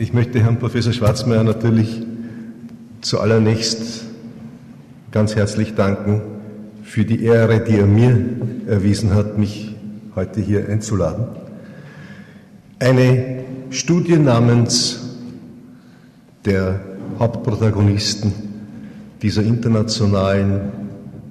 Ich 0.00 0.14
möchte 0.14 0.42
Herrn 0.42 0.58
Professor 0.58 0.94
Schwarzmeier 0.94 1.44
natürlich 1.44 2.00
zuallererst 3.02 4.06
ganz 5.12 5.36
herzlich 5.36 5.74
danken 5.74 6.22
für 6.82 7.04
die 7.04 7.22
Ehre, 7.22 7.60
die 7.60 7.76
er 7.76 7.84
mir 7.84 8.18
erwiesen 8.66 9.12
hat, 9.12 9.36
mich 9.36 9.76
heute 10.16 10.40
hier 10.40 10.66
einzuladen. 10.70 11.26
Eine 12.78 13.44
Studie 13.68 14.16
namens 14.16 15.18
der 16.46 16.80
Hauptprotagonisten 17.18 18.32
dieser 19.20 19.42
internationalen 19.42 20.60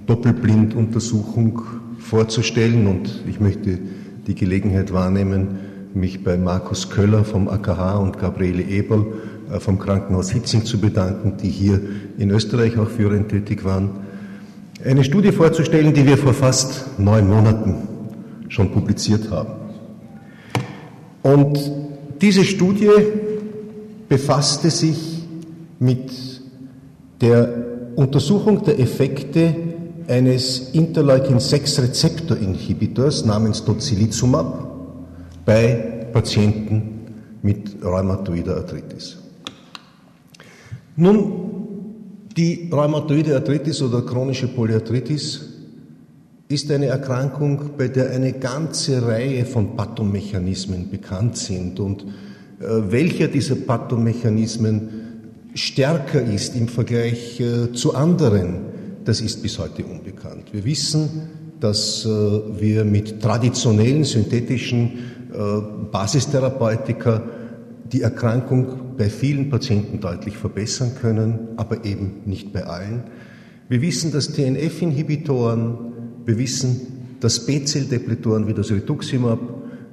Doppelblinduntersuchung 0.06 1.64
vorzustellen 1.98 2.86
und 2.86 3.24
ich 3.28 3.40
möchte 3.40 3.80
die 4.28 4.36
Gelegenheit 4.36 4.94
wahrnehmen, 4.94 5.69
mich 5.94 6.24
bei 6.24 6.38
Markus 6.38 6.90
Köller 6.90 7.24
vom 7.24 7.48
AKH 7.48 7.98
und 7.98 8.18
Gabriele 8.20 8.64
Eberl 8.64 9.06
äh, 9.52 9.60
vom 9.60 9.78
Krankenhaus 9.80 10.32
Hitzing 10.32 10.66
zu 10.66 10.80
bedanken, 10.80 11.38
die 11.42 11.50
hier 11.50 11.82
in 12.18 12.30
Österreich 12.30 12.78
auch 12.78 12.90
führend 12.90 13.30
tätig 13.30 13.66
waren. 13.66 13.90
Eine 14.86 15.04
Studie 15.04 15.32
vorzustellen, 15.32 15.92
die 15.94 16.06
wir 16.06 16.18
vor 16.18 16.34
fast 16.34 17.00
neun 17.00 17.28
Monaten 17.28 17.76
schon 18.48 18.72
publiziert 18.72 19.30
haben. 19.30 19.54
Und 21.22 21.60
diese 22.22 22.46
Studie 22.46 22.92
befasste 24.08 24.70
sich 24.70 25.26
mit 25.80 26.12
der 27.22 27.66
Untersuchung 27.96 28.64
der 28.64 28.80
Effekte 28.80 29.54
eines 30.08 30.74
Interleukin-6-Rezeptor-Inhibitors 30.74 33.26
namens 33.26 33.66
Tocilizumab 33.66 34.69
bei 35.46 36.08
Patienten 36.12 37.00
mit 37.42 37.84
rheumatoider 37.84 38.58
Arthritis. 38.58 39.18
Nun, 40.96 41.50
die 42.36 42.70
rheumatoide 42.72 43.36
Arthritis 43.36 43.82
oder 43.82 44.02
chronische 44.02 44.48
Polyarthritis 44.48 45.42
ist 46.48 46.72
eine 46.72 46.88
Erkrankung, 46.88 47.72
bei 47.78 47.88
der 47.88 48.10
eine 48.12 48.34
ganze 48.34 49.06
Reihe 49.06 49.46
von 49.46 49.76
Pathomechanismen 49.76 50.90
bekannt 50.90 51.38
sind 51.38 51.80
und 51.80 52.04
äh, 52.04 52.66
welcher 52.90 53.28
dieser 53.28 53.56
Pathomechanismen 53.56 54.90
stärker 55.54 56.22
ist 56.22 56.56
im 56.56 56.68
Vergleich 56.68 57.40
äh, 57.40 57.72
zu 57.74 57.94
anderen, 57.96 58.62
das 59.06 59.22
ist 59.22 59.42
bis 59.42 59.60
heute 59.60 59.84
unbekannt. 59.86 60.52
Wir 60.52 60.66
wissen, 60.66 61.10
dass 61.60 62.06
äh, 62.06 62.10
wir 62.10 62.84
mit 62.84 63.22
traditionellen 63.22 64.04
synthetischen 64.04 65.19
äh, 65.32 65.62
Basistherapeutika 65.92 67.24
die 67.92 68.02
Erkrankung 68.02 68.96
bei 68.98 69.10
vielen 69.10 69.50
Patienten 69.50 70.00
deutlich 70.00 70.38
verbessern 70.38 70.92
können, 71.00 71.50
aber 71.58 71.86
eben 71.86 72.22
nicht 72.26 72.54
bei 72.54 72.66
allen. 72.66 73.04
Wir 73.68 73.82
wissen, 73.82 74.12
dass 74.12 74.32
TNF-Inhibitoren, 74.34 75.78
wir 76.26 76.38
wissen, 76.38 77.16
dass 77.20 77.46
B-Zell-Depletoren 77.46 78.48
wie 78.48 78.54
das 78.54 78.72
Rituximab, 78.72 79.40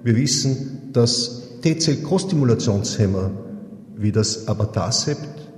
wir 0.03 0.17
wissen, 0.17 0.91
dass 0.93 1.61
T-Zell-Kostimulationshemmer 1.63 3.31
wie 3.97 4.13
das 4.13 4.49
Abatacept 4.49 5.51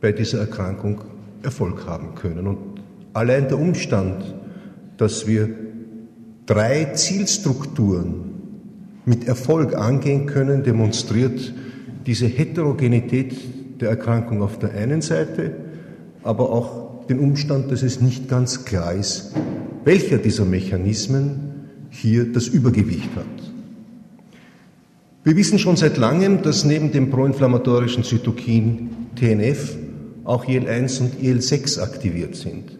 bei 0.00 0.12
dieser 0.12 0.40
Erkrankung 0.40 1.00
Erfolg 1.42 1.86
haben 1.86 2.14
können. 2.14 2.46
Und 2.46 2.58
allein 3.12 3.48
der 3.48 3.58
Umstand, 3.58 4.34
dass 4.96 5.26
wir 5.26 5.48
drei 6.46 6.86
Zielstrukturen 6.94 8.33
mit 9.06 9.26
Erfolg 9.26 9.74
angehen 9.74 10.26
können, 10.26 10.62
demonstriert 10.62 11.52
diese 12.06 12.26
Heterogenität 12.26 13.34
der 13.80 13.90
Erkrankung 13.90 14.42
auf 14.42 14.58
der 14.58 14.72
einen 14.72 15.02
Seite, 15.02 15.52
aber 16.22 16.50
auch 16.50 17.06
den 17.06 17.18
Umstand, 17.18 17.70
dass 17.70 17.82
es 17.82 18.00
nicht 18.00 18.28
ganz 18.28 18.64
klar 18.64 18.94
ist, 18.94 19.32
welcher 19.84 20.18
dieser 20.18 20.44
Mechanismen 20.44 21.52
hier 21.90 22.32
das 22.32 22.48
Übergewicht 22.48 23.10
hat. 23.14 23.24
Wir 25.22 25.36
wissen 25.36 25.58
schon 25.58 25.76
seit 25.76 25.96
langem, 25.96 26.42
dass 26.42 26.64
neben 26.64 26.92
dem 26.92 27.10
proinflammatorischen 27.10 28.04
Zytokin 28.04 28.90
TNF 29.16 29.76
auch 30.24 30.46
IL-1 30.46 31.00
und 31.00 31.22
IL-6 31.22 31.80
aktiviert 31.80 32.36
sind. 32.36 32.78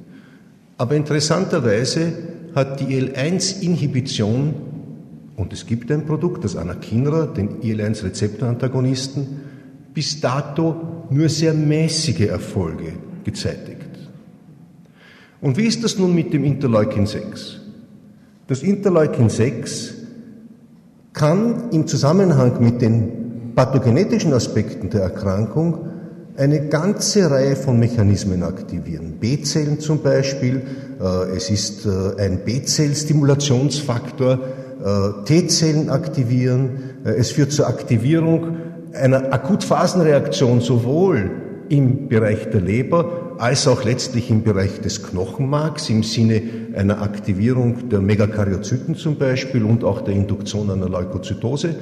Aber 0.77 0.97
interessanterweise 0.97 2.13
hat 2.55 2.81
die 2.81 2.95
IL-1-Inhibition 2.95 4.55
und 5.37 5.53
es 5.53 5.67
gibt 5.67 5.91
ein 5.91 6.07
Produkt, 6.07 6.45
das 6.45 6.57
Anakinra, 6.57 7.27
den 7.27 7.61
IL-1-Rezeptorantagonisten, 7.63 9.27
bis 9.93 10.21
dato 10.21 11.07
nur 11.11 11.29
sehr 11.29 11.55
mäßige 11.55 12.29
Erfolge 12.29 12.93
gezeitigt. 13.25 13.81
Und 15.41 15.57
wie 15.57 15.67
ist 15.67 15.85
das 15.85 15.99
nun 15.99 16.15
mit 16.15 16.33
dem 16.33 16.45
Interleukin 16.45 17.07
6? 17.07 17.61
Das 18.47 18.63
Interleukin 18.63 19.29
6 19.29 19.95
kann 21.13 21.71
im 21.71 21.87
Zusammenhang 21.87 22.63
mit 22.63 22.81
den 22.83 23.53
pathogenetischen 23.55 24.33
Aspekten 24.33 24.91
der 24.91 25.03
Erkrankung 25.03 25.89
eine 26.37 26.69
ganze 26.69 27.31
Reihe 27.31 27.55
von 27.57 27.79
Mechanismen 27.79 28.43
aktivieren. 28.43 29.19
B-Zellen 29.21 29.79
zum 29.79 30.03
Beispiel, 30.03 30.63
äh, 31.01 31.37
es 31.37 31.51
ist 31.51 31.87
äh, 31.87 32.17
ein 32.19 32.41
B-Zell-Stimulationsfaktor, 32.45 34.41
T-Zellen 35.25 35.89
aktivieren. 35.89 37.01
Äh, 37.05 37.11
es 37.11 37.31
führt 37.31 37.53
zur 37.53 37.67
Aktivierung 37.67 38.57
einer 38.93 39.33
Akutphasenreaktion 39.33 40.61
sowohl 40.61 41.31
im 41.69 42.09
Bereich 42.09 42.51
der 42.51 42.61
Leber 42.61 43.37
als 43.39 43.67
auch 43.67 43.85
letztlich 43.85 44.31
im 44.31 44.43
Bereich 44.43 44.81
des 44.81 45.03
Knochenmarks 45.03 45.89
im 45.91 46.03
Sinne 46.03 46.43
einer 46.77 47.03
Aktivierung 47.03 47.89
der 47.89 48.01
Megakaryozyten 48.01 48.95
zum 48.95 49.17
Beispiel 49.17 49.65
und 49.65 49.83
auch 49.83 50.03
der 50.03 50.15
Induktion 50.15 50.71
einer 50.71 50.89
Leukozytose. 50.89 51.75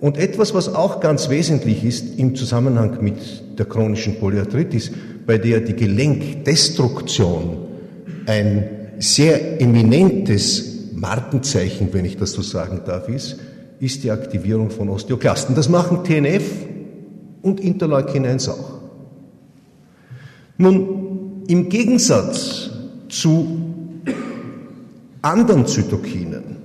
Und 0.00 0.18
etwas, 0.18 0.52
was 0.52 0.74
auch 0.74 1.00
ganz 1.00 1.30
wesentlich 1.30 1.84
ist 1.84 2.18
im 2.18 2.34
Zusammenhang 2.34 2.98
mit 3.00 3.58
der 3.58 3.66
chronischen 3.66 4.18
Polyarthritis, 4.18 4.90
bei 5.26 5.38
der 5.38 5.60
die 5.60 5.76
Gelenkdestruktion 5.76 7.58
ein 8.26 8.64
sehr 8.98 9.60
eminentes 9.60 10.71
Markenzeichen, 11.02 11.92
wenn 11.92 12.04
ich 12.04 12.16
das 12.16 12.30
so 12.30 12.42
sagen 12.42 12.82
darf, 12.86 13.08
ist, 13.08 13.36
ist 13.80 14.04
die 14.04 14.12
Aktivierung 14.12 14.70
von 14.70 14.88
Osteoklasten. 14.88 15.56
Das 15.56 15.68
machen 15.68 16.04
TNF 16.04 16.44
und 17.42 17.58
Interleukin 17.58 18.24
1 18.24 18.48
auch. 18.48 18.78
Nun, 20.58 21.42
im 21.48 21.68
Gegensatz 21.68 22.70
zu 23.08 23.62
anderen 25.22 25.66
Zytokinen 25.66 26.56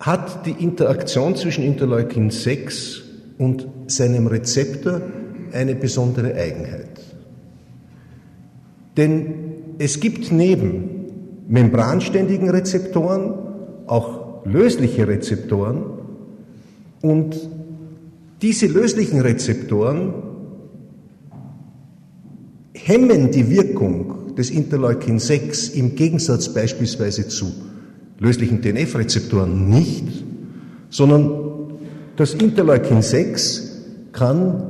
hat 0.00 0.44
die 0.44 0.50
Interaktion 0.64 1.36
zwischen 1.36 1.62
Interleukin 1.62 2.30
6 2.30 3.02
und 3.38 3.68
seinem 3.86 4.26
Rezeptor 4.26 5.00
eine 5.52 5.76
besondere 5.76 6.34
Eigenheit. 6.34 7.00
Denn 8.96 9.34
es 9.78 10.00
gibt 10.00 10.32
neben 10.32 10.93
membranständigen 11.46 12.50
Rezeptoren, 12.50 13.34
auch 13.86 14.44
lösliche 14.44 15.06
Rezeptoren. 15.06 15.84
Und 17.00 17.36
diese 18.42 18.66
löslichen 18.66 19.20
Rezeptoren 19.20 20.14
hemmen 22.72 23.30
die 23.30 23.50
Wirkung 23.50 24.34
des 24.36 24.50
Interleukin 24.50 25.18
6 25.18 25.70
im 25.70 25.94
Gegensatz 25.94 26.48
beispielsweise 26.48 27.28
zu 27.28 27.46
löslichen 28.18 28.60
TNF-Rezeptoren 28.62 29.68
nicht, 29.68 30.24
sondern 30.90 31.30
das 32.16 32.34
Interleukin 32.34 33.02
6 33.02 34.10
kann 34.12 34.62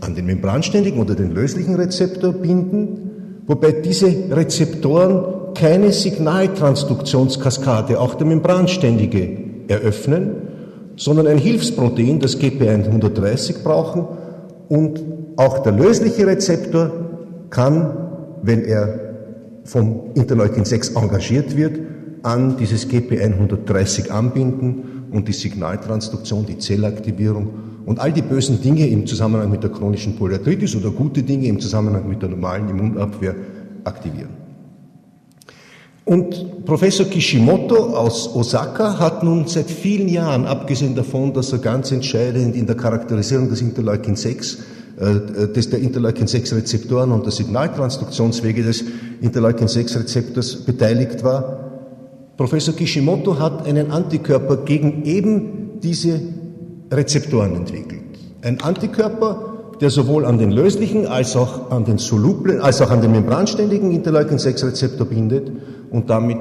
an 0.00 0.14
den 0.14 0.26
membranständigen 0.26 1.00
oder 1.00 1.14
den 1.14 1.34
löslichen 1.34 1.74
Rezeptor 1.74 2.32
binden, 2.32 3.42
wobei 3.46 3.72
diese 3.72 4.06
Rezeptoren 4.30 5.35
keine 5.58 5.92
Signaltransduktionskaskade, 5.92 8.00
auch 8.00 8.14
der 8.14 8.26
Membranständige, 8.26 9.46
eröffnen, 9.68 10.30
sondern 10.96 11.26
ein 11.26 11.38
Hilfsprotein, 11.38 12.20
das 12.20 12.40
GP130 12.40 13.62
brauchen 13.62 14.06
und 14.68 15.02
auch 15.36 15.58
der 15.58 15.72
lösliche 15.72 16.26
Rezeptor 16.26 16.90
kann, 17.50 17.96
wenn 18.42 18.64
er 18.64 19.00
vom 19.64 20.12
Interleukin 20.14 20.64
6 20.64 20.90
engagiert 20.90 21.56
wird, 21.56 21.80
an 22.22 22.56
dieses 22.56 22.88
GP130 22.88 24.10
anbinden 24.10 25.06
und 25.10 25.28
die 25.28 25.32
Signaltransduktion, 25.32 26.46
die 26.46 26.58
Zellaktivierung 26.58 27.50
und 27.84 28.00
all 28.00 28.12
die 28.12 28.22
bösen 28.22 28.60
Dinge 28.60 28.88
im 28.88 29.06
Zusammenhang 29.06 29.50
mit 29.50 29.62
der 29.62 29.70
chronischen 29.70 30.16
Polyarthritis 30.16 30.74
oder 30.76 30.90
gute 30.90 31.22
Dinge 31.22 31.46
im 31.46 31.60
Zusammenhang 31.60 32.08
mit 32.08 32.22
der 32.22 32.30
normalen 32.30 32.68
Immunabwehr 32.68 33.34
aktivieren. 33.84 34.45
Und 36.06 36.64
Professor 36.64 37.04
Kishimoto 37.06 37.96
aus 37.96 38.32
Osaka 38.32 39.00
hat 39.00 39.24
nun 39.24 39.48
seit 39.48 39.68
vielen 39.68 40.08
Jahren, 40.08 40.46
abgesehen 40.46 40.94
davon, 40.94 41.34
dass 41.34 41.52
er 41.52 41.58
ganz 41.58 41.90
entscheidend 41.90 42.54
in 42.54 42.64
der 42.64 42.76
Charakterisierung 42.76 43.48
des 43.48 43.60
Interleukin 43.60 44.14
6 44.14 44.58
äh, 44.98 45.48
des 45.48 45.68
der 45.68 45.80
Interleukin-6-Rezeptoren 45.80 47.10
und 47.10 47.24
der 47.24 47.32
Signaltransduktionswege 47.32 48.62
des 48.62 48.84
Interleukin-6-Rezeptors 49.20 50.64
beteiligt 50.64 51.24
war. 51.24 51.58
Professor 52.36 52.74
Kishimoto 52.74 53.40
hat 53.40 53.66
einen 53.66 53.90
Antikörper 53.90 54.58
gegen 54.58 55.02
eben 55.06 55.80
diese 55.82 56.20
Rezeptoren 56.88 57.56
entwickelt. 57.56 58.04
Ein 58.42 58.60
Antikörper, 58.60 59.74
der 59.80 59.90
sowohl 59.90 60.24
an 60.24 60.38
den 60.38 60.52
löslichen 60.52 61.08
als 61.08 61.34
auch 61.34 61.72
an 61.72 61.84
den 61.84 61.98
solublen, 61.98 62.60
als 62.60 62.80
auch 62.80 62.92
an 62.92 63.02
den 63.02 63.10
membranständigen 63.10 63.90
Interleukin-6-Rezeptor 63.90 65.08
bindet 65.08 65.50
und 65.96 66.10
damit 66.10 66.36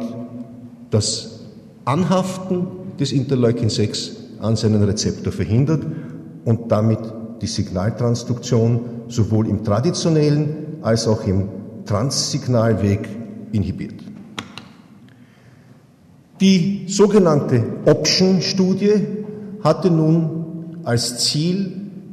das 0.90 1.40
Anhaften 1.86 2.68
des 3.00 3.14
Interleukin-6 3.14 4.42
an 4.42 4.58
seinen 4.58 4.84
Rezeptor 4.84 5.32
verhindert 5.32 5.86
und 6.44 6.70
damit 6.74 7.00
die 7.42 7.48
Signaltransduktion 7.48 8.82
sowohl 9.08 9.48
im 9.48 9.64
traditionellen 9.64 10.58
als 10.82 11.08
auch 11.08 11.26
im 11.26 11.48
Transsignalweg 11.86 13.08
inhibiert. 13.54 13.96
Die 16.42 16.84
sogenannte 16.90 17.64
Option-Studie 17.86 19.08
hatte 19.64 19.90
nun 19.90 20.82
als 20.84 21.20
Ziel 21.20 21.72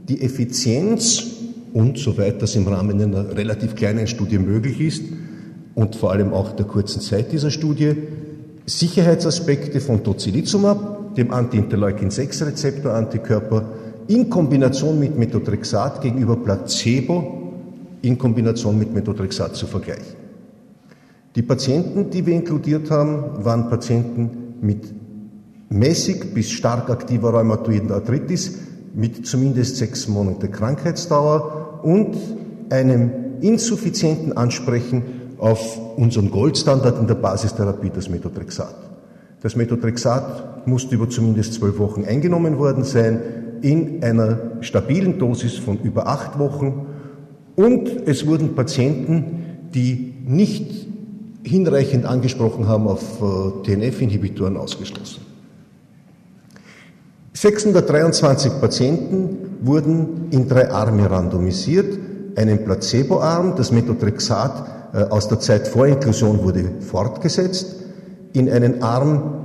die 0.08 0.22
Effizienz 0.22 1.24
und, 1.72 1.98
soweit 1.98 2.40
das 2.40 2.54
im 2.54 2.68
Rahmen 2.68 3.02
einer 3.02 3.36
relativ 3.36 3.74
kleinen 3.74 4.06
Studie 4.06 4.38
möglich 4.38 4.80
ist, 4.80 5.02
und 5.74 5.96
vor 5.96 6.12
allem 6.12 6.32
auch 6.32 6.52
der 6.52 6.66
kurzen 6.66 7.00
Zeit 7.00 7.32
dieser 7.32 7.50
Studie, 7.50 7.96
Sicherheitsaspekte 8.66 9.80
von 9.80 10.04
Tocilizumab, 10.04 11.16
dem 11.16 11.32
Anti-Interleukin-6-Rezeptor-Antikörper, 11.32 13.64
in 14.08 14.30
Kombination 14.30 14.98
mit 14.98 15.16
Methotrexat 15.18 16.00
gegenüber 16.02 16.36
Placebo 16.36 17.38
in 18.02 18.18
Kombination 18.18 18.78
mit 18.78 18.92
Methotrexat 18.92 19.56
zu 19.56 19.66
vergleichen. 19.66 20.16
Die 21.36 21.42
Patienten, 21.42 22.10
die 22.10 22.26
wir 22.26 22.34
inkludiert 22.34 22.90
haben, 22.90 23.44
waren 23.44 23.70
Patienten 23.70 24.56
mit 24.60 24.92
mäßig 25.70 26.34
bis 26.34 26.50
stark 26.50 26.90
aktiver 26.90 27.30
rheumatoiden 27.30 27.90
Arthritis 27.90 28.58
mit 28.94 29.26
zumindest 29.26 29.76
sechs 29.76 30.08
Monate 30.08 30.48
Krankheitsdauer 30.48 31.80
und 31.82 32.16
einem 32.68 33.10
insuffizienten 33.40 34.36
Ansprechen 34.36 35.21
auf 35.42 35.76
unseren 35.96 36.30
Goldstandard 36.30 37.00
in 37.00 37.08
der 37.08 37.16
Basistherapie, 37.16 37.90
das 37.92 38.08
Methotrexat. 38.08 38.76
Das 39.40 39.56
Methotrexat 39.56 40.68
musste 40.68 40.94
über 40.94 41.10
zumindest 41.10 41.54
zwölf 41.54 41.80
Wochen 41.80 42.04
eingenommen 42.04 42.58
worden 42.58 42.84
sein 42.84 43.18
in 43.60 44.04
einer 44.04 44.38
stabilen 44.60 45.18
Dosis 45.18 45.56
von 45.56 45.80
über 45.80 46.06
acht 46.06 46.38
Wochen 46.38 46.86
und 47.56 47.88
es 48.06 48.24
wurden 48.24 48.54
Patienten, 48.54 49.68
die 49.74 50.14
nicht 50.24 50.86
hinreichend 51.42 52.06
angesprochen 52.06 52.68
haben 52.68 52.86
auf 52.86 53.02
äh, 53.20 53.64
TNF-Inhibitoren 53.64 54.56
ausgeschlossen. 54.56 55.22
623 57.32 58.60
Patienten 58.60 59.56
wurden 59.60 60.28
in 60.30 60.46
drei 60.46 60.70
Arme 60.70 61.10
randomisiert, 61.10 61.98
einen 62.36 62.64
Placebo-Arm, 62.64 63.56
das 63.56 63.72
Methotrexat 63.72 64.81
aus 64.92 65.28
der 65.28 65.40
Zeit 65.40 65.68
vor 65.68 65.86
Inklusion 65.86 66.42
wurde 66.42 66.70
fortgesetzt, 66.80 67.76
in 68.32 68.50
einen 68.50 68.82
Arm 68.82 69.42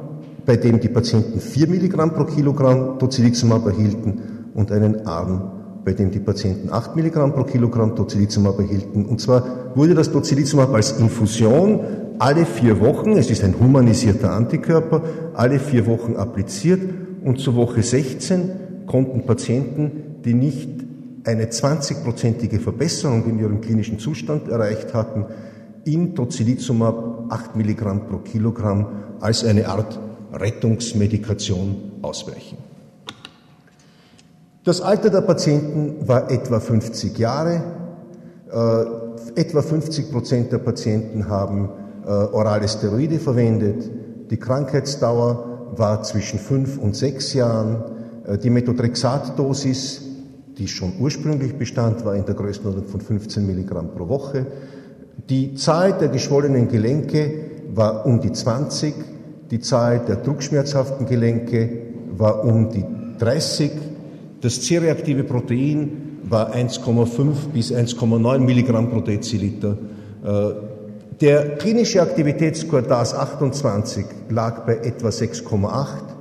bei 0.47 0.55
dem 0.55 0.79
die 0.79 0.88
Patienten 0.88 1.41
4 1.41 1.67
Milligramm 1.67 2.13
pro 2.13 2.23
Kilogramm 2.23 2.97
Tocilizumab 2.97 3.67
erhielten 3.67 4.49
und 4.55 4.71
einen 4.71 5.05
Arm, 5.05 5.51
bei 5.83 5.91
dem 5.91 6.09
die 6.09 6.21
Patienten 6.21 6.71
8 6.71 6.95
Milligramm 6.95 7.33
pro 7.33 7.44
Kilogramm 7.44 7.97
Tocilizumab 7.97 8.57
erhielten. 8.57 9.05
Und 9.05 9.19
zwar 9.19 9.44
wurde 9.75 9.94
das 9.94 10.09
Tocilizumab 10.09 10.73
als 10.73 10.99
Infusion 10.99 11.81
alle 12.19 12.45
vier 12.45 12.79
Wochen, 12.79 13.11
es 13.11 13.29
ist 13.29 13.43
ein 13.43 13.59
humanisierter 13.59 14.31
Antikörper, 14.31 15.01
alle 15.33 15.59
vier 15.59 15.85
Wochen 15.85 16.15
appliziert 16.15 16.79
und 17.23 17.39
zur 17.39 17.55
Woche 17.55 17.83
16 17.83 18.50
konnten 18.88 19.25
Patienten, 19.25 20.21
die 20.23 20.33
nicht 20.33 20.87
eine 21.27 21.45
20-prozentige 21.45 22.59
Verbesserung 22.59 23.25
in 23.25 23.39
ihrem 23.39 23.62
klinischen 23.62 24.00
Zustand 24.00 24.47
erreicht 24.47 24.94
hatten, 24.94 25.25
in 25.83 26.15
Tocilizumab 26.15 27.27
8 27.29 27.56
Milligramm 27.56 28.07
pro 28.07 28.18
Kilogramm 28.19 28.88
als 29.19 29.44
eine 29.44 29.68
Art 29.68 30.00
Rettungsmedikation 30.33 31.75
ausweichen. 32.01 32.57
Das 34.63 34.81
Alter 34.81 35.09
der 35.09 35.21
Patienten 35.21 36.07
war 36.07 36.29
etwa 36.29 36.59
50 36.59 37.18
Jahre. 37.18 37.63
Äh, 38.51 39.39
etwa 39.39 39.62
50 39.62 40.12
Prozent 40.12 40.51
der 40.51 40.57
Patienten 40.57 41.29
haben 41.29 41.69
äh, 42.06 42.09
orale 42.09 42.68
Steroide 42.68 43.19
verwendet. 43.19 43.89
Die 44.29 44.38
Krankheitsdauer 44.38 45.71
war 45.77 46.03
zwischen 46.03 46.39
fünf 46.39 46.77
und 46.77 46.95
sechs 46.95 47.33
Jahren. 47.33 47.83
Äh, 48.25 48.38
die 48.38 48.50
Methotrexatdosis, 48.50 50.06
die 50.57 50.68
schon 50.68 50.94
ursprünglich 51.00 51.56
bestand, 51.56 52.04
war 52.06 52.15
in 52.15 52.25
der 52.25 52.36
Größenordnung 52.36 52.86
von 52.86 53.01
15 53.01 53.45
Milligramm 53.45 53.94
pro 53.94 54.07
Woche. 54.09 54.48
Die 55.30 55.56
Zahl 55.56 55.98
der 55.98 56.07
geschwollenen 56.09 56.68
Gelenke 56.68 57.33
war 57.74 58.06
um 58.06 58.21
die 58.21 58.31
20 58.31 58.94
die 59.51 59.62
Zahl 59.62 60.00
der 60.00 60.18
druckschmerzhaften 60.18 61.06
Gelenke 61.06 61.69
war 62.18 62.44
um 62.44 62.69
die 62.69 62.83
30. 63.18 63.71
Das 64.42 64.62
C-reaktive 64.62 65.24
Protein 65.24 66.19
war 66.24 66.54
1,5 66.54 67.51
bis 67.53 67.71
1,9 67.71 68.39
Milligramm 68.39 68.89
pro 68.89 69.00
Deziliter. 69.00 69.77
Äh, 70.24 70.50
der 71.21 71.56
klinische 71.56 72.01
Aktivitätsscore 72.01 72.83
DAS 72.83 73.15
28 73.15 74.06
lag 74.30 74.65
bei 74.65 74.75
etwa 74.75 75.07
6,8 75.07 76.16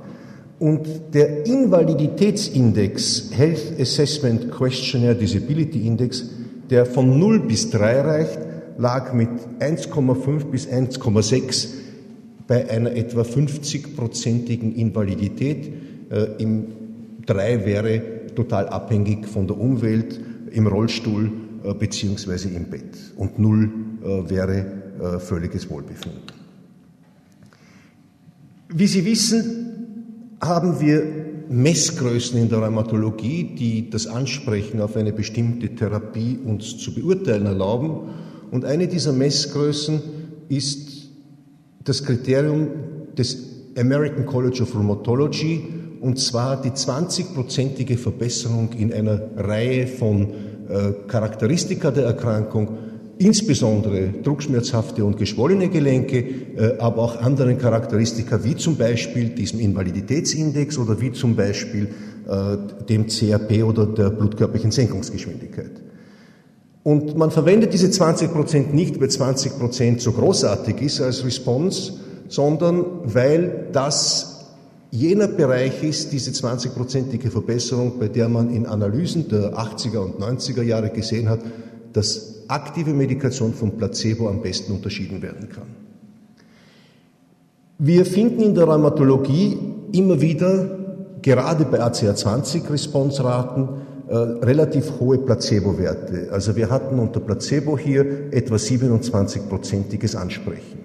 und 0.59 1.13
der 1.13 1.45
Invaliditätsindex 1.45 3.31
Health 3.31 3.79
Assessment 3.79 4.51
Questionnaire 4.51 5.15
Disability 5.15 5.85
Index, 5.85 6.25
der 6.69 6.85
von 6.85 7.19
0 7.19 7.41
bis 7.41 7.69
3 7.69 8.01
reicht, 8.01 8.39
lag 8.77 9.13
mit 9.13 9.29
1,5 9.59 10.45
bis 10.45 10.67
1,6 10.67 11.67
bei 12.47 12.69
einer 12.69 12.91
etwa 12.91 13.21
50-prozentigen 13.21 14.73
Invalidität. 14.73 15.71
Äh, 16.09 16.41
Im 16.41 16.65
3 17.25 17.65
wäre 17.65 18.01
total 18.35 18.67
abhängig 18.69 19.27
von 19.27 19.47
der 19.47 19.59
Umwelt, 19.59 20.19
im 20.51 20.67
Rollstuhl 20.67 21.31
äh, 21.63 21.73
beziehungsweise 21.73 22.49
im 22.49 22.65
Bett. 22.65 23.13
Und 23.15 23.37
0 23.37 23.69
äh, 24.01 24.29
wäre 24.29 24.65
äh, 24.99 25.19
völliges 25.19 25.69
Wohlbefinden. 25.69 26.21
Wie 28.69 28.87
Sie 28.87 29.05
wissen, 29.05 29.67
haben 30.39 30.79
wir 30.79 31.03
Messgrößen 31.49 32.37
in 32.39 32.49
der 32.49 32.59
Rheumatologie, 32.59 33.55
die 33.57 33.89
das 33.89 34.07
Ansprechen 34.07 34.81
auf 34.81 34.95
eine 34.95 35.13
bestimmte 35.13 35.69
Therapie 35.75 36.37
uns 36.43 36.77
zu 36.77 36.93
beurteilen 36.93 37.45
erlauben. 37.45 38.09
Und 38.51 38.65
eine 38.65 38.87
dieser 38.87 39.13
Messgrößen 39.13 40.01
ist 40.49 41.09
das 41.83 42.03
Kriterium 42.03 42.67
des 43.17 43.37
American 43.77 44.25
College 44.25 44.63
of 44.63 44.75
Rheumatology, 44.75 45.63
und 46.01 46.19
zwar 46.19 46.61
die 46.61 46.69
20-prozentige 46.69 47.97
Verbesserung 47.97 48.73
in 48.73 48.93
einer 48.93 49.19
Reihe 49.35 49.87
von 49.87 50.29
äh, 50.69 50.93
Charakteristika 51.07 51.91
der 51.91 52.05
Erkrankung, 52.05 52.77
insbesondere 53.19 54.13
druckschmerzhafte 54.23 55.03
und 55.03 55.17
geschwollene 55.17 55.69
Gelenke, 55.69 56.17
äh, 56.19 56.77
aber 56.79 57.01
auch 57.01 57.21
anderen 57.21 57.57
Charakteristika, 57.57 58.43
wie 58.43 58.55
zum 58.55 58.75
Beispiel 58.77 59.29
diesem 59.29 59.59
Invaliditätsindex 59.59 60.77
oder 60.77 60.99
wie 61.01 61.11
zum 61.11 61.35
Beispiel 61.35 61.89
äh, 62.27 62.85
dem 62.85 63.07
CRP 63.07 63.63
oder 63.63 63.85
der 63.85 64.09
blutkörperlichen 64.11 64.71
Senkungsgeschwindigkeit. 64.71 65.81
Und 66.83 67.17
man 67.17 67.31
verwendet 67.31 67.73
diese 67.73 67.91
20 67.91 68.31
Prozent 68.31 68.73
nicht, 68.73 68.99
weil 69.01 69.09
20 69.09 69.59
Prozent 69.59 70.01
so 70.01 70.13
großartig 70.13 70.81
ist 70.81 71.01
als 71.01 71.25
Response, 71.25 71.93
sondern 72.29 72.85
weil 73.03 73.67
das 73.73 74.37
jener 74.91 75.27
Bereich 75.27 75.83
ist, 75.83 76.13
diese 76.13 76.31
20-prozentige 76.31 77.29
Verbesserung, 77.29 77.99
bei 77.99 78.07
der 78.07 78.29
man 78.29 78.49
in 78.49 78.65
Analysen 78.65 79.27
der 79.27 79.53
80er 79.53 79.97
und 79.97 80.19
90er 80.19 80.63
Jahre 80.63 80.89
gesehen 80.89 81.27
hat, 81.27 81.41
dass 81.97 82.43
aktive 82.47 82.91
Medikation 82.91 83.53
vom 83.55 83.71
Placebo 83.71 84.29
am 84.29 84.39
besten 84.39 84.71
unterschieden 84.71 85.19
werden 85.23 85.49
kann. 85.49 85.65
Wir 87.79 88.05
finden 88.05 88.41
in 88.43 88.53
der 88.53 88.65
Rheumatologie 88.65 89.57
immer 89.93 90.21
wieder, 90.21 90.77
gerade 91.23 91.65
bei 91.65 91.81
ACA20-Responsraten, 91.81 93.67
äh, 94.09 94.15
relativ 94.15 94.99
hohe 94.99 95.17
Placebo-Werte. 95.17 96.29
Also 96.31 96.55
wir 96.55 96.69
hatten 96.69 96.99
unter 96.99 97.19
Placebo 97.19 97.79
hier 97.79 98.31
etwa 98.31 98.57
27-prozentiges 98.57 100.15
Ansprechen. 100.15 100.77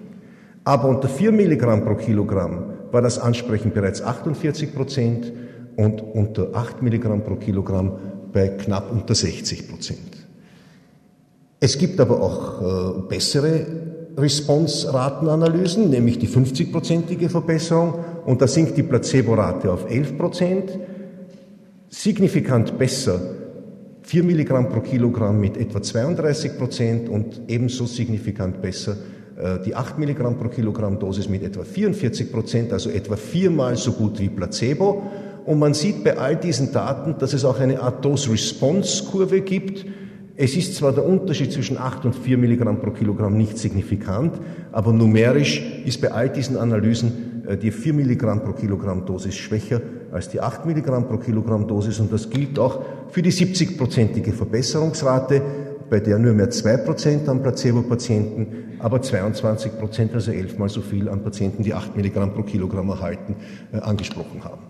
Aber 0.63 0.89
unter 0.89 1.09
4 1.09 1.31
Milligramm 1.31 1.85
pro 1.85 1.93
Kilogramm 1.93 2.73
war 2.91 3.03
das 3.03 3.19
Ansprechen 3.19 3.71
bereits 3.71 4.01
48 4.01 4.73
Prozent 4.73 5.31
und 5.75 6.01
unter 6.01 6.55
8 6.55 6.81
Milligramm 6.81 7.23
pro 7.23 7.35
Kilogramm 7.35 7.91
bei 8.31 8.47
knapp 8.47 8.91
unter 8.91 9.13
60 9.13 9.69
Prozent. 9.69 10.12
Es 11.63 11.77
gibt 11.77 11.97
aber 12.01 12.21
auch 12.21 12.61
äh, 12.61 13.07
bessere 13.07 13.65
Response-Ratenanalysen, 14.17 15.89
nämlich 15.89 16.19
die 16.19 16.27
50-prozentige 16.27 17.29
Verbesserung 17.29 17.93
und 18.25 18.41
da 18.41 18.47
sinkt 18.47 18.75
die 18.75 18.83
Placebo-Rate 18.83 19.71
auf 19.71 19.89
11 19.89 20.17
Prozent. 20.17 20.77
Signifikant 21.87 22.77
besser 22.77 23.17
4 24.01 24.23
Milligramm 24.23 24.67
pro 24.67 24.81
Kilogramm 24.81 25.39
mit 25.39 25.55
etwa 25.55 25.81
32 25.81 26.57
Prozent 26.57 27.07
und 27.07 27.43
ebenso 27.47 27.85
signifikant 27.85 28.61
besser 28.61 28.97
äh, 29.37 29.63
die 29.65 29.73
8 29.73 29.97
Milligramm 29.97 30.37
pro 30.37 30.49
Kilogramm 30.49 30.99
Dosis 30.99 31.29
mit 31.29 31.43
etwa 31.43 31.63
44 31.63 32.29
Prozent, 32.29 32.73
also 32.73 32.89
etwa 32.89 33.15
viermal 33.15 33.77
so 33.77 33.93
gut 33.93 34.19
wie 34.19 34.27
Placebo. 34.27 35.03
Und 35.45 35.59
man 35.59 35.73
sieht 35.73 36.03
bei 36.03 36.17
all 36.17 36.35
diesen 36.35 36.73
Daten, 36.73 37.15
dass 37.19 37.31
es 37.31 37.45
auch 37.45 37.61
eine 37.61 37.81
Art 37.81 38.03
Dose-Response-Kurve 38.03 39.39
gibt. 39.39 39.85
Es 40.35 40.55
ist 40.57 40.75
zwar 40.75 40.93
der 40.93 41.05
Unterschied 41.05 41.51
zwischen 41.51 41.77
8 41.77 42.05
und 42.05 42.15
4 42.15 42.39
Milligramm 42.39 42.79
pro 42.79 42.89
Kilogramm 42.89 43.37
nicht 43.37 43.59
signifikant, 43.59 44.33
aber 44.71 44.91
numerisch 44.91 45.61
ist 45.85 46.01
bei 46.01 46.11
all 46.11 46.29
diesen 46.29 46.57
Analysen 46.57 47.43
äh, 47.47 47.55
die 47.55 47.71
4 47.71 47.93
Milligramm 47.93 48.43
pro 48.43 48.53
Kilogramm 48.53 49.05
Dosis 49.05 49.35
schwächer 49.35 49.79
als 50.11 50.29
die 50.29 50.41
8 50.41 50.65
Milligramm 50.65 51.07
pro 51.07 51.17
Kilogramm 51.17 51.67
Dosis 51.67 51.99
und 51.99 52.11
das 52.11 52.31
gilt 52.31 52.57
auch 52.57 52.81
für 53.11 53.21
die 53.21 53.31
70-prozentige 53.31 54.31
Verbesserungsrate, 54.31 55.41
bei 55.87 55.99
der 55.99 56.17
nur 56.17 56.33
mehr 56.33 56.49
2 56.49 56.77
Prozent 56.77 57.29
an 57.29 57.43
Placebo-Patienten, 57.43 58.47
aber 58.79 59.03
22 59.03 59.77
Prozent, 59.77 60.13
also 60.15 60.31
elfmal 60.31 60.69
so 60.69 60.81
viel 60.81 61.09
an 61.09 61.23
Patienten, 61.23 61.61
die 61.61 61.75
8 61.75 61.95
Milligramm 61.95 62.33
pro 62.33 62.41
Kilogramm 62.41 62.89
erhalten, 62.89 63.35
äh, 63.71 63.77
angesprochen 63.77 64.43
haben. 64.43 64.63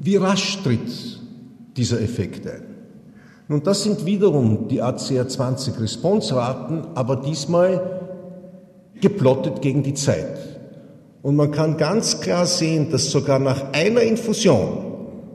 Wie 0.00 0.16
rasch 0.16 0.62
tritt 0.64 1.20
dieser 1.76 2.00
Effekt 2.00 2.44
ein? 2.48 2.75
Nun, 3.48 3.62
das 3.62 3.84
sind 3.84 4.06
wiederum 4.06 4.66
die 4.68 4.82
ACR20-Responsraten, 4.82 6.88
aber 6.94 7.16
diesmal 7.16 8.00
geplottet 9.00 9.62
gegen 9.62 9.84
die 9.84 9.94
Zeit. 9.94 10.36
Und 11.22 11.36
man 11.36 11.52
kann 11.52 11.76
ganz 11.76 12.20
klar 12.20 12.46
sehen, 12.46 12.90
dass 12.90 13.10
sogar 13.10 13.38
nach 13.38 13.72
einer 13.72 14.00
Infusion, 14.00 14.78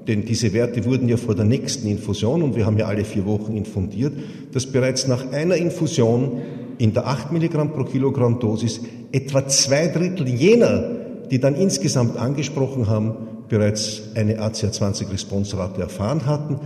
denn 0.07 0.25
diese 0.25 0.51
Werte 0.53 0.83
wurden 0.85 1.07
ja 1.07 1.17
vor 1.17 1.35
der 1.35 1.45
nächsten 1.45 1.87
Infusion 1.87 2.41
und 2.41 2.55
wir 2.55 2.65
haben 2.65 2.77
ja 2.77 2.87
alle 2.87 3.05
vier 3.05 3.25
Wochen 3.25 3.55
infundiert, 3.55 4.13
dass 4.51 4.65
bereits 4.65 5.07
nach 5.07 5.31
einer 5.31 5.55
Infusion 5.55 6.41
in 6.79 6.93
der 6.93 7.07
8 7.07 7.31
Milligramm 7.31 7.71
pro 7.71 7.83
Kilogramm 7.83 8.39
Dosis 8.39 8.81
etwa 9.11 9.47
zwei 9.47 9.87
Drittel 9.87 10.27
jener, 10.27 10.83
die 11.29 11.39
dann 11.39 11.55
insgesamt 11.55 12.17
angesprochen 12.17 12.89
haben, 12.89 13.13
bereits 13.47 14.01
eine 14.15 14.39
ACR20-Responsrate 14.39 15.81
erfahren 15.81 16.25
hatten, 16.25 16.59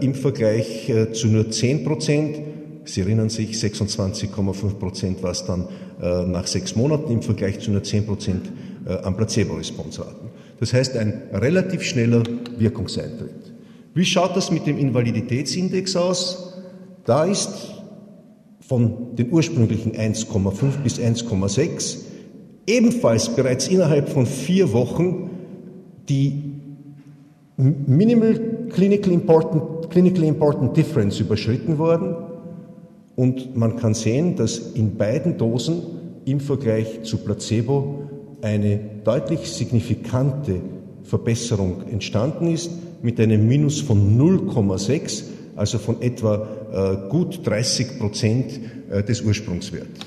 im 0.00 0.14
Vergleich 0.14 0.88
äh, 0.88 1.12
zu 1.12 1.28
nur 1.28 1.50
10 1.50 1.84
Prozent. 1.84 2.36
Sie 2.84 3.00
erinnern 3.00 3.28
sich, 3.28 3.52
26,5 3.52 4.74
Prozent 4.74 5.22
war 5.22 5.32
es 5.32 5.44
dann 5.44 5.66
äh, 6.00 6.26
nach 6.26 6.46
sechs 6.46 6.76
Monaten 6.76 7.10
im 7.10 7.22
Vergleich 7.22 7.60
zu 7.60 7.70
nur 7.70 7.82
10 7.82 8.06
Prozent 8.06 8.52
äh, 8.86 8.92
an 8.92 9.16
Placebo-Responsraten. 9.16 10.28
Das 10.60 10.72
heißt, 10.72 10.96
ein 10.96 11.22
relativ 11.32 11.82
schneller 11.82 12.22
Wirkungseintritt. 12.58 13.52
Wie 13.94 14.04
schaut 14.04 14.36
das 14.36 14.50
mit 14.50 14.66
dem 14.66 14.78
Invaliditätsindex 14.78 15.96
aus? 15.96 16.54
Da 17.04 17.24
ist 17.24 17.50
von 18.60 19.14
den 19.16 19.30
ursprünglichen 19.30 19.92
1,5 19.92 20.78
bis 20.82 20.98
1,6 20.98 21.98
ebenfalls 22.66 23.34
bereits 23.34 23.68
innerhalb 23.68 24.08
von 24.08 24.26
vier 24.26 24.72
Wochen 24.72 25.30
die 26.08 26.54
Minimal 27.56 28.53
Clinically 28.70 29.14
Important, 29.14 29.90
clinically 29.90 30.28
important 30.28 30.76
Difference 30.76 31.20
überschritten 31.20 31.78
worden 31.78 32.16
und 33.16 33.56
man 33.56 33.76
kann 33.76 33.94
sehen, 33.94 34.36
dass 34.36 34.58
in 34.58 34.96
beiden 34.96 35.38
Dosen 35.38 35.82
im 36.24 36.40
Vergleich 36.40 37.02
zu 37.02 37.18
Placebo 37.18 38.08
eine 38.42 38.80
deutlich 39.04 39.50
signifikante 39.50 40.60
Verbesserung 41.02 41.82
entstanden 41.90 42.48
ist 42.48 42.70
mit 43.02 43.20
einem 43.20 43.46
Minus 43.46 43.80
von 43.80 44.18
0,6, 44.18 45.24
also 45.56 45.78
von 45.78 46.00
etwa 46.02 46.48
äh, 46.72 47.08
gut 47.08 47.46
30 47.46 47.98
Prozent 47.98 48.60
äh, 48.90 49.02
des 49.02 49.20
Ursprungswerts. 49.20 50.00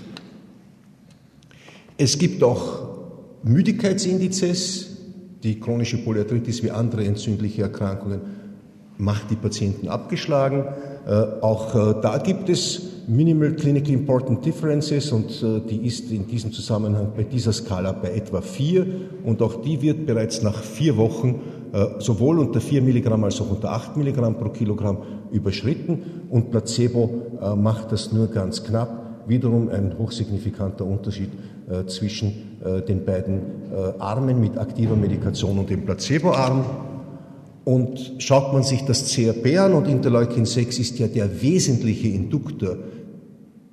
Es 1.98 2.18
gibt 2.18 2.44
auch 2.44 2.88
Müdigkeitsindizes, 3.44 4.98
die 5.44 5.60
chronische 5.60 5.98
Polyarthritis 5.98 6.64
wie 6.64 6.72
andere 6.72 7.06
entzündliche 7.06 7.62
Erkrankungen 7.62 8.22
macht 8.98 9.30
die 9.30 9.36
Patienten 9.36 9.88
abgeschlagen. 9.88 10.66
Äh, 11.08 11.42
auch 11.42 11.75
äh, 11.75 12.01
da 12.01 12.18
gibt 12.18 12.50
es 12.50 12.82
Minimal 13.08 13.54
Clinically 13.54 13.94
Important 13.94 14.46
Differences 14.46 15.12
und 15.13 15.42
äh, 15.42 15.62
die 15.62 15.86
ist 15.86 16.12
in 16.12 16.27
diesem 16.27 16.51
Zusammenhang 16.51 17.13
bei 17.16 17.24
dieser 17.24 17.54
Skala 17.54 17.94
bei 17.94 18.12
etwa 18.12 18.42
vier 18.42 18.86
und 19.24 19.42
auch 19.42 19.62
die 19.62 19.82
wird 19.82 20.06
bereits 20.06 20.42
nach 20.42 20.62
vier 20.62 20.98
Wochen 20.98 21.42
sowohl 22.00 22.39
unter 22.39 22.62
4 22.62 22.82
Milligramm 22.82 23.25
als 23.25 23.42
auch 23.42 23.51
unter 23.51 23.74
8 23.74 23.98
Milligramm 23.98 24.38
pro 24.38 24.48
Kilogramm 24.50 25.00
überschritten 25.32 26.01
und 26.30 26.50
Placebo 26.50 27.56
macht 27.58 27.92
das 27.92 28.13
nur 28.13 28.27
ganz 28.27 28.63
knapp. 28.63 29.27
Wiederum 29.27 29.68
ein 29.68 29.98
hochsignifikanter 30.00 30.86
Unterschied 30.86 31.30
zwischen 31.88 32.58
den 32.88 33.04
beiden 33.04 33.42
Armen 34.00 34.39
mit 34.39 34.58
aktiver 34.58 34.96
Medikation 34.96 35.60
und 35.60 35.70
dem 35.70 35.84
Placeboarm. 35.84 36.63
Und 37.68 38.14
schaut 38.20 38.54
man 38.54 38.64
sich 38.64 38.86
das 38.86 39.14
CRP 39.14 39.58
an, 39.60 39.74
und 39.74 39.90
Interleukin 39.90 40.46
6 40.46 40.80
ist 40.80 41.00
ja 41.00 41.08
der 41.08 41.42
wesentliche 41.42 42.08
Induktor 42.08 42.78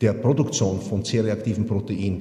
der 0.01 0.15
Produktion 0.15 0.81
von 0.81 1.05
C-reaktiven 1.05 1.65
Protein 1.65 2.21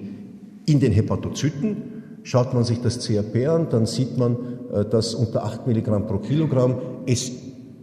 in 0.67 0.79
den 0.79 0.91
Hepatozyten, 0.91 1.77
schaut 2.21 2.53
man 2.53 2.63
sich 2.63 2.79
das 2.81 2.99
CRP 2.99 3.47
an, 3.47 3.69
dann 3.71 3.87
sieht 3.87 4.19
man, 4.19 4.37
äh, 4.71 4.85
dass 4.85 5.15
unter 5.15 5.45
8 5.45 5.65
Milligramm 5.65 6.05
pro 6.05 6.19
Kilogramm 6.19 6.75
es 7.07 7.31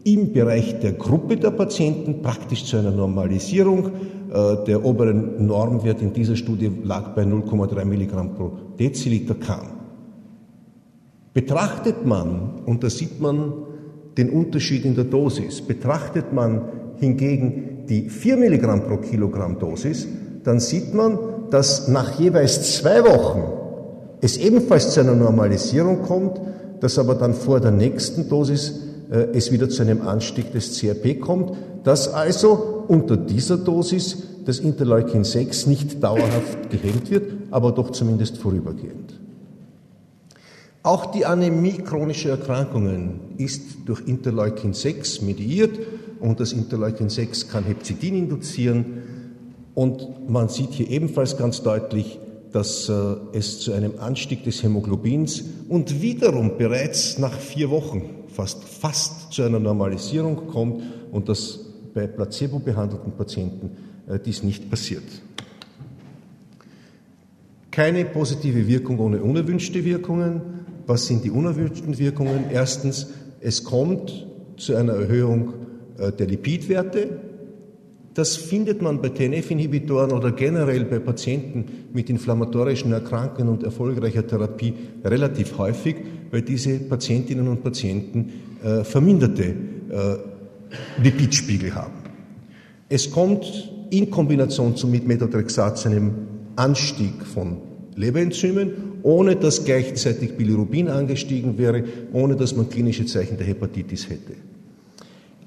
im 0.05 0.33
Bereich 0.33 0.79
der 0.79 0.93
Gruppe 0.93 1.37
der 1.37 1.51
Patienten 1.51 2.23
praktisch 2.23 2.67
zu 2.67 2.77
einer 2.77 2.93
Normalisierung 2.93 3.87
äh, 4.33 4.65
der 4.69 4.85
oberen 4.85 5.45
Normwert 5.45 6.01
in 6.01 6.13
dieser 6.13 6.37
Studie 6.37 6.71
lag 6.85 7.17
bei 7.17 7.25
0,3 7.25 7.85
Milligramm 7.85 8.37
pro 8.37 8.53
Deziliter 8.79 9.35
kam. 9.35 9.67
Betrachtet 11.35 12.07
man, 12.07 12.61
und 12.67 12.85
da 12.85 12.89
sieht 12.89 13.21
man 13.21 13.67
den 14.21 14.31
Unterschied 14.31 14.85
in 14.85 14.95
der 14.95 15.05
Dosis. 15.05 15.63
Betrachtet 15.63 16.33
man 16.33 16.63
hingegen 16.97 17.87
die 17.89 18.11
4 18.11 18.37
Milligramm 18.37 18.85
pro 18.85 18.99
Kilogramm 18.99 19.59
Dosis, 19.59 20.07
dann 20.45 20.61
sieht 20.61 20.95
man, 20.95 21.19
dass 21.51 21.89
nach 21.89 22.21
jeweils 22.21 22.77
zwei 22.77 23.03
Wochen 23.05 23.43
es 24.21 24.37
ebenfalls 24.37 24.93
zu 24.93 25.01
einer 25.01 25.15
Normalisierung 25.15 26.03
kommt, 26.03 26.39
dass 26.81 26.99
aber 26.99 27.15
dann 27.15 27.35
vor 27.35 27.61
der 27.61 27.71
nächsten 27.71 28.29
Dosis 28.29 28.81
äh, 29.11 29.29
es 29.33 29.51
wieder 29.51 29.69
zu 29.69 29.83
einem 29.83 30.03
Anstieg 30.03 30.53
des 30.53 30.79
CRP 30.79 31.21
kommt, 31.21 31.53
dass 31.85 32.13
also 32.13 32.85
unter 32.89 33.17
dieser 33.17 33.57
Dosis 33.57 34.19
das 34.45 34.59
Interleukin 34.59 35.25
6 35.25 35.67
nicht 35.67 36.03
dauerhaft 36.03 36.71
gehemmt 36.71 37.11
wird, 37.11 37.33
aber 37.51 37.73
doch 37.73 37.91
zumindest 37.91 38.39
vorübergehend. 38.39 39.20
Auch 40.83 41.07
die 41.07 41.27
Anämie 41.27 41.79
chronischer 41.79 42.31
Erkrankungen 42.31 43.21
ist 43.37 43.79
durch 43.85 44.07
Interleukin 44.09 44.73
6 44.73 45.21
mediiert 45.23 45.79
und 46.21 46.41
das 46.41 46.53
Interleukin 46.53 47.11
6 47.11 47.49
kann 47.49 47.65
Hepzidin 47.65 48.17
induzieren 48.17 49.03
und 49.75 50.29
man 50.29 50.49
sieht 50.49 50.73
hier 50.73 50.89
ebenfalls 50.89 51.37
ganz 51.37 51.63
deutlich, 51.63 52.19
dass 52.53 52.89
äh, 52.89 52.93
es 53.33 53.61
zu 53.61 53.73
einem 53.73 53.99
Anstieg 53.99 54.43
des 54.45 54.63
Hämoglobins 54.63 55.45
und 55.69 56.03
wiederum 56.03 56.57
bereits 56.57 57.19
nach 57.19 57.33
vier 57.33 57.71
Wochen 57.71 58.03
fast, 58.29 58.65
fast 58.65 59.33
zu 59.33 59.43
einer 59.43 59.61
Normalisierung 59.61 60.49
kommt 60.49 60.83
und 61.13 61.29
dass 61.29 61.61
bei 61.95 62.07
placebo 62.07 62.59
behandelten 62.59 63.13
Patienten 63.13 63.71
äh, 64.09 64.19
dies 64.19 64.43
nicht 64.43 64.71
passiert. 64.71 65.05
Keine 67.71 68.05
positive 68.05 68.67
Wirkung 68.67 68.99
ohne 68.99 69.23
unerwünschte 69.23 69.85
Wirkungen. 69.85 70.41
Was 70.91 71.07
sind 71.07 71.23
die 71.23 71.31
unerwünschten 71.31 71.97
Wirkungen? 71.99 72.47
Erstens, 72.53 73.13
es 73.41 73.63
kommt 73.63 74.27
zu 74.57 74.75
einer 74.75 74.95
Erhöhung 74.95 75.53
äh, 75.99 76.11
der 76.11 76.27
Lipidwerte. 76.27 77.11
Das 78.15 78.35
findet 78.35 78.83
man 78.83 79.01
bei 79.01 79.11
TNF-Inhibitoren 79.11 80.11
oder 80.11 80.33
generell 80.33 80.85
bei 80.87 80.99
Patienten 80.99 81.67
mit 81.93 82.11
inflammatorischen 82.11 82.93
Erkrankungen 82.93 83.51
und 83.51 83.63
erfolgreicher 83.63 84.27
Therapie 84.27 84.75
relativ 85.05 85.59
häufig, 85.59 85.95
weil 86.33 86.43
diese 86.43 86.81
Patientinnen 86.81 87.47
und 87.47 87.63
Patienten 87.63 88.33
äh, 88.65 88.83
verminderte 88.83 89.45
äh, 89.45 90.17
Lipidspiegel 91.01 91.73
haben. 91.73 92.03
Es 92.89 93.13
kommt 93.13 93.73
in 93.91 94.11
Kombination 94.11 94.75
mit 94.91 95.07
Methotrexat 95.07 95.79
zu 95.79 95.89
einem 95.89 96.11
Anstieg 96.57 97.25
von 97.25 97.59
Leberenzymen, 97.95 98.90
ohne 99.03 99.37
dass 99.37 99.65
gleichzeitig 99.65 100.37
Bilirubin 100.37 100.89
angestiegen 100.89 101.59
wäre, 101.59 101.85
ohne 102.13 102.37
dass 102.37 102.57
man 102.57 102.69
klinische 102.69 103.07
Zeichen 103.07 103.37
der 103.37 103.47
Hepatitis 103.47 104.09
hätte. 104.09 104.35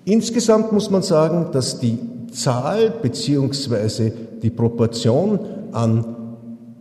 Insgesamt 0.06 0.72
muss 0.72 0.90
man 0.90 1.02
sagen, 1.02 1.52
dass 1.52 1.80
die 1.80 1.98
Zahl 2.32 2.94
bzw. 3.02 4.12
die 4.42 4.50
Proportion 4.50 5.40
an 5.72 6.16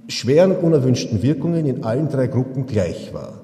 schweren 0.08 0.56
unerwünschten 0.56 1.22
Wirkungen 1.22 1.66
in 1.66 1.84
allen 1.84 2.08
drei 2.08 2.26
Gruppen 2.26 2.66
gleich 2.66 3.14
war. 3.14 3.40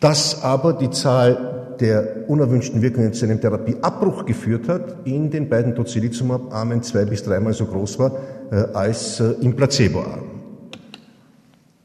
Dass 0.00 0.42
aber 0.42 0.74
die 0.74 0.90
Zahl 0.90 1.76
der 1.80 2.28
unerwünschten 2.28 2.82
Wirkungen 2.82 3.12
zu 3.12 3.24
einem 3.24 3.40
Therapieabbruch 3.40 4.26
geführt 4.26 4.68
hat, 4.68 5.06
in 5.06 5.30
den 5.30 5.48
beiden 5.48 5.74
Tocilizumab-Armen 5.74 6.82
zwei 6.82 7.04
bis 7.04 7.22
dreimal 7.22 7.54
so 7.54 7.66
groß 7.66 7.98
war 7.98 8.12
äh, 8.50 8.56
als 8.74 9.20
äh, 9.20 9.34
im 9.40 9.54
Placebo-Arm. 9.54 10.37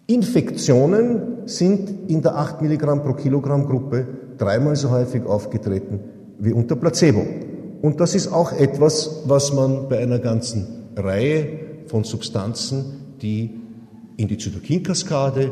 Infektionen 0.07 1.47
sind 1.47 2.09
in 2.09 2.21
der 2.21 2.35
8 2.35 2.61
Milligramm 2.61 3.03
pro 3.03 3.13
Kilogramm 3.13 3.65
Gruppe 3.65 4.05
dreimal 4.37 4.75
so 4.75 4.89
häufig 4.91 5.25
aufgetreten 5.25 5.99
wie 6.39 6.51
unter 6.51 6.75
Placebo. 6.75 7.25
Und 7.81 7.99
das 7.99 8.15
ist 8.15 8.27
auch 8.27 8.51
etwas, 8.51 9.23
was 9.27 9.53
man 9.53 9.87
bei 9.89 9.99
einer 9.99 10.19
ganzen 10.19 10.67
Reihe 10.95 11.59
von 11.87 12.03
Substanzen, 12.03 13.15
die 13.21 13.51
in 14.17 14.27
die 14.27 14.37
Zytokinkaskade 14.37 15.51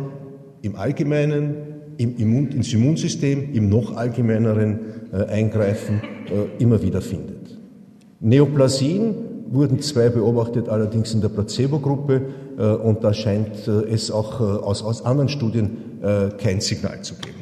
im 0.61 0.75
Allgemeinen, 0.75 1.55
im 1.97 2.17
Immun, 2.17 2.49
ins 2.49 2.73
Immunsystem, 2.73 3.53
im 3.53 3.69
noch 3.69 3.95
allgemeineren 3.95 4.79
äh, 5.11 5.25
eingreifen, 5.25 6.01
äh, 6.27 6.61
immer 6.61 6.81
wieder 6.81 7.01
findet. 7.01 7.57
Neoplasien 8.19 9.15
wurden 9.51 9.81
zwei 9.81 10.09
beobachtet, 10.09 10.69
allerdings 10.69 11.13
in 11.13 11.21
der 11.21 11.29
Placebo-Gruppe, 11.29 12.21
äh, 12.57 12.63
und 12.63 13.03
da 13.03 13.13
scheint 13.13 13.67
äh, 13.67 13.91
es 13.91 14.09
auch 14.11 14.39
äh, 14.39 14.43
aus, 14.43 14.83
aus 14.83 15.05
anderen 15.05 15.29
Studien 15.29 15.77
kein 16.39 16.61
Signal 16.61 16.99
zu 17.03 17.13
geben. 17.13 17.37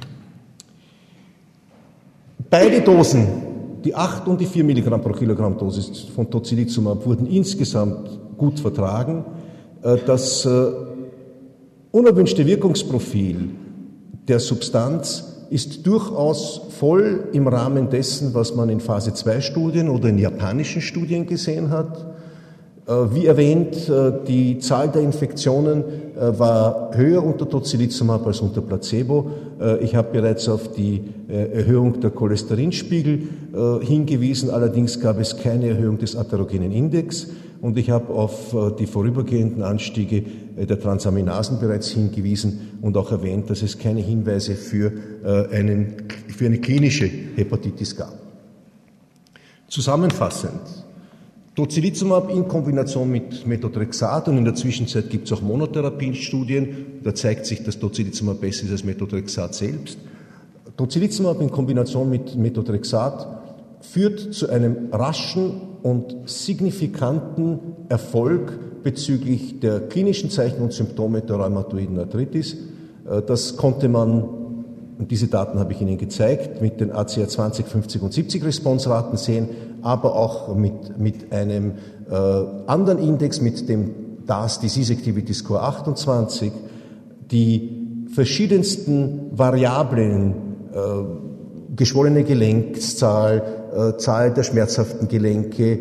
Beide 2.49 2.81
Dosen, 2.81 3.25
die 3.85 3.95
8 3.95 4.27
und 4.27 4.41
die 4.41 4.45
4 4.45 4.65
Milligramm 4.65 5.01
pro 5.01 5.13
Kilogramm 5.13 5.57
Dosis 5.57 6.07
von 6.13 6.29
Tocilizumab, 6.29 7.05
wurden 7.05 7.25
insgesamt 7.25 8.19
gut 8.37 8.59
vertragen. 8.59 9.23
Das 9.81 10.45
unerwünschte 11.91 12.45
Wirkungsprofil 12.45 13.51
der 14.27 14.41
Substanz 14.41 15.28
ist 15.49 15.85
durchaus 15.87 16.61
voll 16.79 17.29
im 17.33 17.47
Rahmen 17.47 17.89
dessen, 17.89 18.33
was 18.33 18.55
man 18.55 18.69
in 18.69 18.79
Phase 18.79 19.13
2 19.13 19.41
Studien 19.41 19.89
oder 19.89 20.09
in 20.09 20.19
japanischen 20.19 20.81
Studien 20.81 21.25
gesehen 21.25 21.69
hat. 21.69 22.05
Äh, 22.89 23.13
wie 23.13 23.27
erwähnt, 23.27 23.87
äh, 23.87 24.11
die 24.27 24.57
Zahl 24.57 24.89
der 24.89 25.03
Infektionen 25.03 25.83
äh, 26.15 26.39
war 26.39 26.89
höher 26.95 27.23
unter 27.23 27.47
Tocilizumab 27.47 28.25
als 28.25 28.41
unter 28.41 28.61
Placebo. 28.61 29.31
Ich 29.81 29.93
habe 29.93 30.07
bereits 30.13 30.47
auf 30.47 30.71
die 30.71 31.03
Erhöhung 31.27 31.99
der 31.99 32.11
Cholesterinspiegel 32.11 33.19
hingewiesen, 33.81 34.49
allerdings 34.49 35.01
gab 35.01 35.19
es 35.19 35.35
keine 35.35 35.67
Erhöhung 35.67 35.97
des 35.97 36.15
atherogenen 36.15 36.71
Index 36.71 37.27
und 37.61 37.77
ich 37.77 37.89
habe 37.89 38.13
auf 38.13 38.55
die 38.77 38.85
vorübergehenden 38.85 39.63
Anstiege 39.63 40.23
der 40.57 40.79
Transaminasen 40.79 41.59
bereits 41.59 41.89
hingewiesen 41.89 42.79
und 42.81 42.95
auch 42.97 43.11
erwähnt, 43.11 43.49
dass 43.49 43.61
es 43.61 43.77
keine 43.77 44.01
Hinweise 44.01 44.55
für, 44.55 44.91
einen, 45.51 46.03
für 46.27 46.45
eine 46.45 46.59
klinische 46.59 47.09
Hepatitis 47.35 47.95
gab. 47.95 48.13
Zusammenfassend 49.67 50.61
Tocilizumab 51.59 52.31
in 52.31 52.47
Kombination 52.47 53.11
mit 53.11 53.45
Methotrexat 53.45 54.29
und 54.29 54.37
in 54.37 54.45
der 54.45 54.55
Zwischenzeit 54.55 55.09
gibt 55.09 55.25
es 55.25 55.33
auch 55.33 55.41
Monotherapiestudien. 55.41 57.01
Da 57.03 57.13
zeigt 57.13 57.45
sich, 57.45 57.61
dass 57.63 57.77
Tocilizumab 57.77 58.39
besser 58.39 58.63
ist 58.63 58.71
als 58.71 58.85
Methotrexat 58.85 59.53
selbst. 59.53 59.97
Tocilizumab 60.77 61.41
in 61.41 61.51
Kombination 61.51 62.09
mit 62.09 62.33
Methotrexat 62.37 63.38
führt 63.81 64.33
zu 64.33 64.49
einem 64.49 64.89
raschen 64.91 65.61
und 65.83 66.29
signifikanten 66.29 67.59
Erfolg 67.89 68.83
bezüglich 68.83 69.59
der 69.59 69.81
klinischen 69.81 70.29
Zeichen 70.29 70.61
und 70.61 70.73
Symptome 70.73 71.21
der 71.21 71.37
rheumatoiden 71.37 71.99
Arthritis. 71.99 72.55
Äh, 73.09 73.21
das 73.21 73.57
konnte 73.57 73.89
man, 73.89 74.23
und 74.97 75.11
diese 75.11 75.27
Daten 75.27 75.59
habe 75.59 75.73
ich 75.73 75.81
Ihnen 75.81 75.97
gezeigt, 75.97 76.61
mit 76.61 76.81
den 76.81 76.91
ACR 76.91 77.27
20, 77.27 77.65
50 77.67 78.01
und 78.01 78.13
70 78.13 78.43
Responsraten 78.43 79.17
sehen 79.17 79.49
aber 79.81 80.15
auch 80.15 80.55
mit, 80.55 80.97
mit 80.97 81.31
einem 81.31 81.73
äh, 82.09 82.15
anderen 82.67 82.99
Index, 82.99 83.41
mit 83.41 83.69
dem 83.69 84.25
DAS 84.25 84.59
Disease 84.59 84.93
Activity 84.93 85.33
Score 85.33 85.61
28, 85.61 86.51
die 87.31 88.05
verschiedensten 88.13 89.31
Variablen, 89.31 90.33
äh, 90.73 91.75
geschwollene 91.75 92.23
Gelenkszahl, 92.23 93.58
äh, 93.71 93.97
Zahl 93.97 94.33
der 94.33 94.43
schmerzhaften 94.43 95.07
Gelenke, 95.07 95.73
äh, 95.73 95.77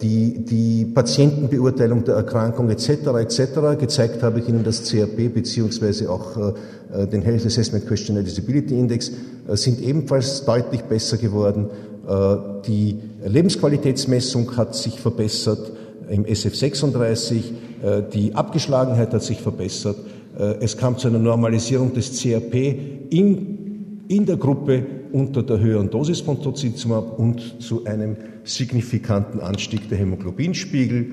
die, 0.00 0.44
die 0.44 0.84
Patientenbeurteilung 0.86 2.04
der 2.04 2.16
Erkrankung 2.16 2.68
etc. 2.68 2.88
etc. 3.20 3.78
Gezeigt 3.78 4.22
habe 4.22 4.40
ich 4.40 4.48
Ihnen 4.48 4.64
das 4.64 4.82
CRP 4.84 5.28
beziehungsweise 5.32 6.10
auch 6.10 6.36
äh, 6.36 7.06
den 7.06 7.22
Health 7.22 7.46
Assessment 7.46 7.86
Questionnaire 7.86 8.24
Disability 8.24 8.78
Index 8.78 9.10
sind 9.54 9.80
ebenfalls 9.80 10.44
deutlich 10.44 10.82
besser 10.82 11.16
geworden. 11.16 11.70
Die 12.66 12.98
Lebensqualitätsmessung 13.24 14.54
hat 14.58 14.74
sich 14.74 15.00
verbessert 15.00 15.72
im 16.10 16.26
SF36, 16.26 17.42
die 18.12 18.34
Abgeschlagenheit 18.34 19.14
hat 19.14 19.22
sich 19.22 19.40
verbessert. 19.40 19.96
Es 20.60 20.76
kam 20.76 20.98
zu 20.98 21.08
einer 21.08 21.18
Normalisierung 21.18 21.94
des 21.94 22.20
CRP 22.20 23.08
in, 23.08 24.04
in 24.08 24.26
der 24.26 24.36
Gruppe 24.36 24.84
unter 25.12 25.42
der 25.42 25.60
höheren 25.60 25.90
Dosis 25.90 26.20
von 26.20 26.42
Tocilizumab 26.42 27.18
und 27.18 27.62
zu 27.62 27.84
einem 27.84 28.16
signifikanten 28.44 29.40
Anstieg 29.40 29.88
der 29.88 29.98
Hämoglobinspiegel. 29.98 31.06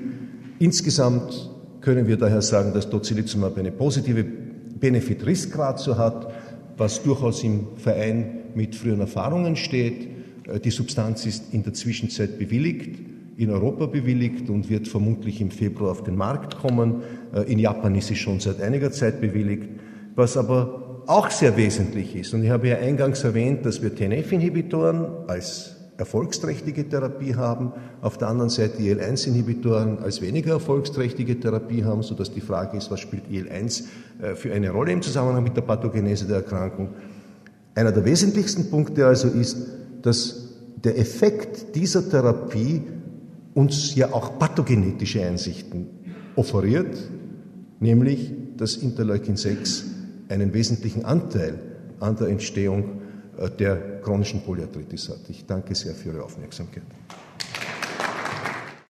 Insgesamt 0.58 1.50
können 1.80 2.06
wir 2.06 2.16
daher 2.16 2.42
sagen, 2.42 2.72
dass 2.72 2.90
Tocilizumab 2.90 3.56
eine 3.58 3.72
positive 3.72 4.24
Benefit-Risk-Ratio 4.80 5.96
hat, 5.96 6.32
was 6.76 7.02
durchaus 7.02 7.44
im 7.44 7.68
Verein 7.76 8.38
mit 8.54 8.74
früheren 8.74 9.00
Erfahrungen 9.00 9.56
steht. 9.56 10.08
Äh, 10.48 10.60
die 10.60 10.70
Substanz 10.70 11.26
ist 11.26 11.52
in 11.52 11.62
der 11.62 11.74
Zwischenzeit 11.74 12.38
bewilligt, 12.38 12.98
in 13.36 13.50
Europa 13.50 13.86
bewilligt 13.86 14.50
und 14.50 14.68
wird 14.68 14.88
vermutlich 14.88 15.40
im 15.40 15.50
Februar 15.50 15.92
auf 15.92 16.04
den 16.04 16.16
Markt 16.16 16.56
kommen. 16.56 17.02
Äh, 17.34 17.52
in 17.52 17.58
Japan 17.58 17.94
ist 17.94 18.08
sie 18.08 18.16
schon 18.16 18.40
seit 18.40 18.60
einiger 18.60 18.90
Zeit 18.90 19.20
bewilligt. 19.20 19.68
Was 20.14 20.36
aber 20.36 20.79
auch 21.10 21.28
sehr 21.30 21.56
wesentlich 21.56 22.14
ist. 22.14 22.32
Und 22.34 22.44
ich 22.44 22.50
habe 22.50 22.68
ja 22.68 22.76
eingangs 22.76 23.24
erwähnt, 23.24 23.66
dass 23.66 23.82
wir 23.82 23.94
TNF-Inhibitoren 23.94 25.06
als 25.26 25.76
erfolgsträchtige 25.98 26.88
Therapie 26.88 27.34
haben, 27.34 27.72
auf 28.00 28.16
der 28.16 28.28
anderen 28.28 28.48
Seite 28.48 28.80
IL-1-Inhibitoren 28.80 29.98
als 29.98 30.22
weniger 30.22 30.52
erfolgsträchtige 30.52 31.38
Therapie 31.38 31.84
haben, 31.84 32.04
sodass 32.04 32.32
die 32.32 32.40
Frage 32.40 32.78
ist, 32.78 32.92
was 32.92 33.00
spielt 33.00 33.28
IL-1 33.28 33.82
äh, 34.22 34.34
für 34.36 34.52
eine 34.52 34.70
Rolle 34.70 34.92
im 34.92 35.02
Zusammenhang 35.02 35.42
mit 35.42 35.56
der 35.56 35.62
Pathogenese 35.62 36.26
der 36.26 36.36
Erkrankung. 36.36 36.90
Einer 37.74 37.90
der 37.90 38.04
wesentlichsten 38.04 38.70
Punkte 38.70 39.04
also 39.04 39.28
ist, 39.28 39.58
dass 40.02 40.48
der 40.76 40.96
Effekt 40.96 41.74
dieser 41.74 42.08
Therapie 42.08 42.82
uns 43.54 43.96
ja 43.96 44.12
auch 44.12 44.38
pathogenetische 44.38 45.22
Einsichten 45.26 45.88
offeriert, 46.36 46.96
nämlich 47.80 48.32
dass 48.56 48.76
Interleukin 48.76 49.36
6 49.36 49.99
einen 50.30 50.54
wesentlichen 50.54 51.04
Anteil 51.04 51.58
an 51.98 52.16
der 52.16 52.28
Entstehung 52.28 53.02
äh, 53.36 53.50
der 53.50 54.00
chronischen 54.00 54.42
Polyarthritis 54.42 55.08
hat. 55.08 55.28
Ich 55.28 55.44
danke 55.44 55.74
sehr 55.74 55.94
für 55.94 56.10
Ihre 56.10 56.24
Aufmerksamkeit. 56.24 56.84